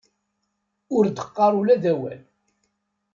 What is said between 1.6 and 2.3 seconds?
d awal.